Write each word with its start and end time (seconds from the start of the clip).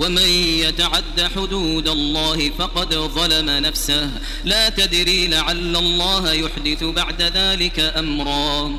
ومن 0.00 0.28
يتعد 0.62 1.30
حدود 1.36 1.88
الله 1.88 2.50
فقد 2.58 2.94
ظلم 2.94 3.50
نفسه. 3.50 4.10
لا 4.44 4.68
تدري 4.68 5.26
لعل 5.26 5.76
الله 5.76 6.32
يحدث 6.32 6.84
بعد 6.84 7.22
ذلك 7.22 7.80
أمرا. 7.80 8.78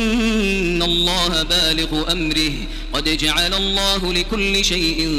الله 0.81 1.43
بالغ 1.43 2.11
أمره 2.11 2.53
قد 2.93 3.17
جعل 3.17 3.53
الله 3.53 4.13
لكل 4.13 4.65
شيء 4.65 5.09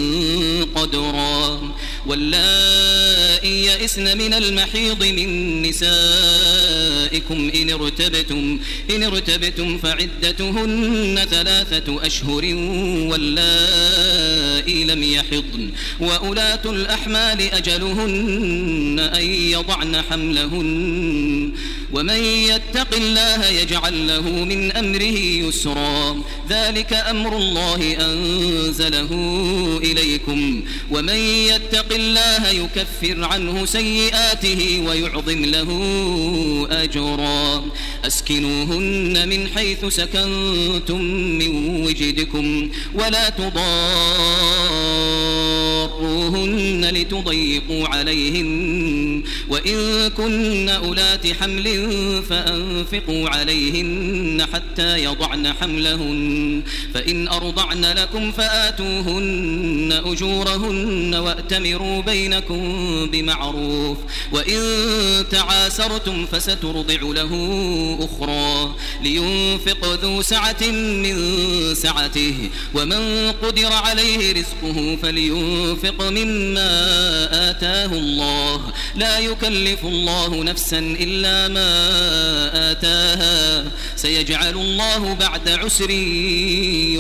قدرا 0.75 1.61
واللائي 2.07 3.67
يئسن 3.67 4.19
من 4.19 4.35
المحيض 4.35 5.05
من 5.05 5.63
نسائكم 5.63 7.51
إن 7.55 7.71
ارتبتم 7.71 8.59
إن 8.91 9.03
ارتبتم 9.03 9.79
فعدتهن 9.79 11.27
ثلاثة 11.31 12.07
أشهر 12.07 12.45
واللائي 13.11 14.85
لم 14.85 15.03
يحضن 15.03 15.71
وأولاة 16.01 16.61
الأحمال 16.65 17.41
أجلهن 17.41 19.11
أن 19.15 19.25
يضعن 19.25 20.03
حملهن 20.11 21.53
ومن 21.93 22.25
يتق 22.25 22.95
الله 22.97 23.47
يجعل 23.47 24.09
له 24.09 24.21
من 24.21 24.73
أمره 24.73 25.19
يسرا. 25.49 26.23
ذلك 26.51 26.93
أمر 26.93 27.37
الله 27.37 27.97
أنزله 28.01 29.11
إليكم. 29.83 30.65
ومن 30.91 31.17
يتق 31.53 31.95
الله 31.95 32.49
يكفر 32.49 33.25
عنه 33.25 33.67
سيئاته 33.67 34.83
ويعظم 34.89 35.45
له 35.45 35.71
أجرا. 36.71 37.65
أسكنوهن 38.07 39.29
من 39.29 39.49
حيث 39.49 39.85
سكنتم 39.85 41.01
من 41.39 41.83
وجدكم 41.85 42.71
ولا 42.95 43.29
تضاروهن 46.03 46.85
لتضيقوا 46.85 47.89
عليهن 47.89 49.23
وإن 49.49 50.09
كن 50.09 50.69
أولات 50.69 51.27
حمل 51.27 51.67
فأنفقوا 52.29 53.29
عليهن 53.29 54.47
حتى 54.53 55.05
يضعن 55.05 55.53
حملهن 55.53 56.63
فإن 56.95 57.29
أرضعن 57.29 57.85
لكم 57.85 58.33
فآتوهن 58.33 60.03
أجورهن 60.05 61.15
وأتمروا 61.15 62.03
بينكم 62.03 62.61
بمعروف 63.13 63.99
وإن 64.33 64.61
تعاسرتم 65.31 66.27
فسترضع 66.27 67.01
له 67.03 67.33
أخرى 68.01 68.75
لينفق 69.03 69.95
ذو 70.03 70.23
سعة 70.23 70.71
من 71.03 71.17
سعته 71.75 72.51
ومن 72.75 73.33
قدر 73.43 73.73
عليه 73.73 74.33
رزقه 74.33 74.99
فلينفق 75.03 75.92
مما 76.01 77.51
آتاه 77.51 77.87
الله. 77.87 78.73
لا 78.95 79.19
يكلف 79.19 79.85
الله 79.85 80.45
نفسا 80.45 80.79
إلا 80.79 81.49
ما 81.49 81.71
آتاها. 82.71 83.65
سيجعل 83.97 84.55
الله 84.55 85.15
بعد 85.15 85.49
عسر 85.49 85.91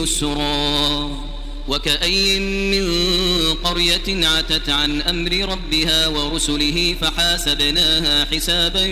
يسرا. 0.00 1.31
وكأي 1.68 2.38
من 2.40 2.84
قرية 3.54 4.26
عتت 4.26 4.68
عن 4.68 5.02
أمر 5.02 5.32
ربها 5.32 6.06
ورسله 6.06 6.96
فحاسبناها 7.00 8.24
حسابا 8.24 8.86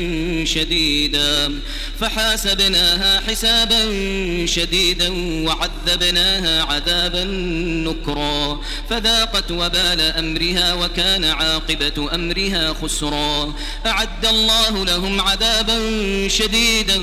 شديدا 0.44 1.60
فحاسبناها 2.00 3.20
حسابا 3.20 3.82
شديدا 4.46 5.08
وعذبناها 5.46 6.62
عذابا 6.62 7.24
نكرا 7.84 8.60
فذاقت 8.90 9.50
وبال 9.50 10.00
أمرها 10.00 10.74
وكان 10.74 11.24
عاقبة 11.24 12.14
أمرها 12.14 12.76
خسرا. 12.82 13.54
أعد 13.86 14.26
الله 14.26 14.84
لهم 14.84 15.20
عذابا 15.20 15.78
شديدا 16.28 16.98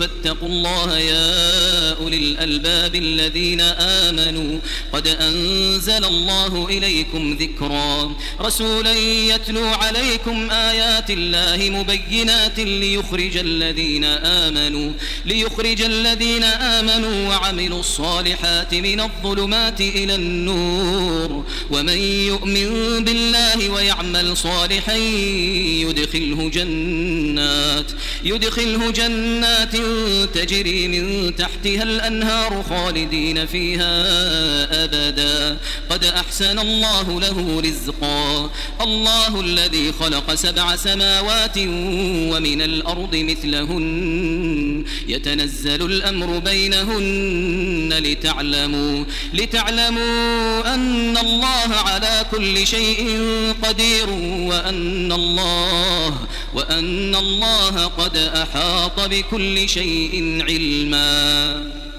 فاتقوا 0.00 0.48
الله 0.48 0.98
يا 0.98 1.92
أولي 1.92 2.16
الألباب 2.16 2.94
الذين 2.94 3.60
آمنوا. 3.60 4.58
قد 4.92 5.08
أنزل 5.08 6.04
الله 6.04 6.66
إليكم 6.70 7.36
ذكرا. 7.40 8.16
رسولا 8.40 8.92
يتلو 9.32 9.64
عليكم 9.64 10.50
آيات 10.50 11.10
الله 11.10 11.70
مبينات 11.70 12.60
ليخرج 12.60 13.36
الذين 13.36 14.04
آمنوا 14.04 14.92
ليخرج 15.24 15.82
الذين 15.82 16.44
آمنوا 16.44 17.28
وعملوا 17.28 17.80
الصالحات 17.80 18.74
من 18.74 19.00
الظلمات 19.00 19.80
إلى 19.80 20.14
النور. 20.14 21.44
ومن 21.70 21.98
يؤمن 21.98 23.04
بالله 23.04 23.70
ويعمل 23.70 24.36
صالحا 24.36 24.96
يدخله 25.86 26.50
جنات 26.54 27.92
يدخله 28.24 28.90
جنات 28.90 29.76
تجري 30.34 30.88
من 30.88 31.36
تحتها 31.36 31.82
الأنهار 31.82 32.62
خالدين 32.68 33.46
فيها 33.46 33.92
أبدا. 34.84 35.58
قد 35.90 36.04
أحسن 36.04 36.58
الله 36.58 37.20
له 37.20 37.60
رزقا. 37.60 38.50
الله 38.80 39.40
الذي 39.40 39.92
خلق 39.92 40.34
سبع 40.34 40.76
سماوات 40.76 41.58
ومن 42.32 42.62
الأرض 42.62 43.16
مثلهن. 43.16 44.84
يتنزل 45.08 45.82
الأمر 45.82 46.38
بينهن 46.38 47.92
لتعلموا 47.92 49.04
لتعلموا 49.34 50.74
أن 50.74 51.16
الله 51.16 51.74
على 51.74 52.24
كل 52.30 52.66
شيء 52.66 53.20
قدير 53.62 54.10
وأن 54.50 55.12
الله 55.12 56.18
وأن 56.54 57.14
الله 57.14 57.86
قد 57.86 58.16
أحاط 58.16 59.00
بكل 59.00 59.68
شيء 59.68 60.42
علما. 60.48 61.91